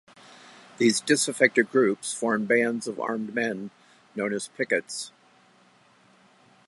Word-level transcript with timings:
These 0.79 0.99
disaffected 0.99 1.69
groups 1.69 2.11
formed 2.11 2.47
bands 2.47 2.87
of 2.87 2.99
armed 2.99 3.35
men 3.35 3.69
known 4.15 4.33
as 4.33 4.47
"piquets". 4.47 5.11